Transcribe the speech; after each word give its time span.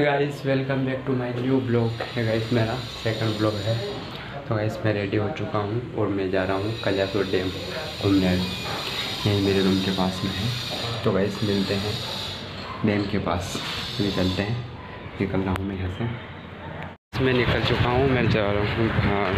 Guys 0.00 0.44
welcome 0.46 0.84
back 0.86 1.02
to 1.06 1.14
my 1.16 1.32
new 1.34 1.56
blog 1.60 2.02
है 2.12 2.24
guys 2.26 2.52
मेरा 2.52 2.74
second 3.02 3.36
blog 3.38 3.54
है। 3.64 3.74
तो 4.48 4.54
गाइस 4.54 4.78
मैं 4.84 4.92
रेडी 4.94 5.16
हो 5.16 5.28
चुका 5.38 5.58
हूँ 5.58 5.80
और 5.94 6.08
मैं 6.08 6.30
जा 6.30 6.44
रहा 6.44 6.56
हूँ 6.56 6.72
कल्यापुर 6.84 7.24
डैम 7.32 7.48
घूमने। 8.02 8.26
यही 8.26 9.40
मेरे 9.46 9.62
रूम 9.62 9.76
के 9.78 9.96
पास 9.96 10.20
में 10.24 10.30
है। 10.30 11.02
तो 11.04 11.12
गाइस 11.12 11.42
मिलते 11.44 11.74
हैं 11.74 11.92
डैम 12.86 13.04
के 13.10 13.18
पास। 13.26 13.56
निकलते 14.00 14.42
हैं। 14.42 14.56
निकल 15.20 15.40
रहा 15.40 15.54
हूँ 15.54 15.66
मैं 15.66 15.76
यहाँ 15.76 15.90
से। 15.98 17.24
मैं 17.24 17.32
निकल 17.32 17.64
चुका 17.64 17.88
हूँ, 17.88 18.08
मैं 18.10 18.28
जा 18.30 18.50
रहा 18.52 18.76
हूँ 18.76 18.88
बाहर। 18.88 19.34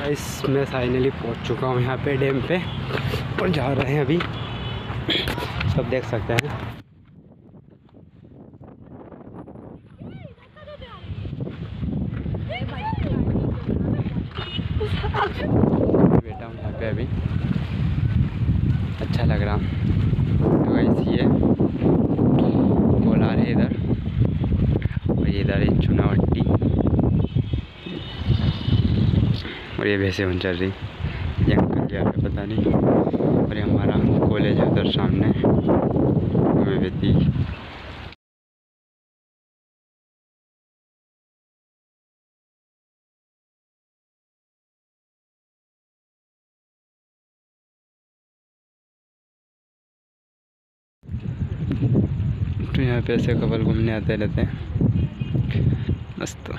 गाइस 0.00 0.42
मैं 0.48 0.64
फाइनली 0.64 1.10
पहुँच 1.12 1.46
चुका 1.48 1.66
हूँ 1.66 1.82
यहाँ 1.82 1.96
पर 1.96 2.16
डैम 2.16 2.40
पर 2.42 3.42
और 3.42 3.50
जा 3.50 3.72
रहे 3.72 3.92
हैं 3.92 4.00
अभी। 4.00 4.18
सब 5.76 5.90
देख 5.90 6.04
सकते 6.04 6.32
हैं 6.32 6.80
बैठा 14.82 16.46
हूँ 16.46 16.54
यहाँ 16.54 16.72
पे 16.80 16.88
अभी। 16.88 17.04
अच्छा 19.00 19.24
लग 19.24 19.42
रहा। 19.42 19.56
तो 20.64 20.78
ऐसी 20.78 21.10
है। 21.10 21.26
कोलार 23.04 23.38
है 23.38 23.50
इधर। 23.52 23.72
और 25.10 25.28
इधर 25.28 25.62
है 25.62 25.68
चुनावट्टी 25.80 26.40
और 29.78 29.86
ये 29.88 29.96
भैंसे 29.98 30.26
बन 30.26 30.38
चल 30.38 30.56
रही। 30.56 30.70
ये 31.48 31.54
अंकल 31.54 32.20
पता 32.22 32.44
नहीं। 32.44 32.64
और 33.44 33.56
ये 33.56 33.64
तो 51.82 52.82
यहाँ 52.82 53.00
पे 53.02 53.14
ऐसे 53.14 53.34
कपल 53.34 53.62
घूमने 53.64 53.92
आते 53.92 54.16
रहते 54.16 54.40
हैं। 54.40 54.52
मस्त। 56.20 56.50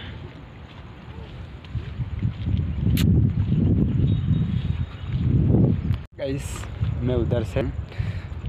गाइस 6.17 6.51
मैं 7.01 7.15
उधर 7.15 7.43
से 7.43 7.61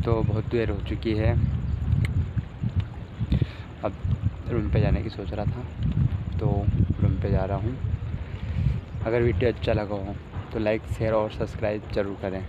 तो 0.05 0.22
बहुत 0.22 0.45
देर 0.50 0.70
हो 0.70 0.77
चुकी 0.89 1.12
है। 1.14 1.33
अब 3.84 3.92
रूम 4.50 4.69
पे 4.72 4.80
जाने 4.80 5.02
की 5.02 5.11
सोच 5.11 5.33
रहा 5.33 5.45
था 5.47 6.39
तो 6.39 6.47
रूम 7.00 7.14
पे 7.22 7.30
जा 7.30 7.45
रहा 7.45 7.58
हूँ। 7.58 7.77
अगर 9.06 9.22
वीडियो 9.22 9.50
अच्छा 9.50 9.72
लगा 9.72 9.95
हो 9.97 10.14
तो 10.52 10.58
लाइक 10.58 10.83
शेयर 10.98 11.12
और 11.12 11.30
सब्सक्राइब 11.33 11.91
ज़रूर 11.95 12.17
करें। 12.22 12.45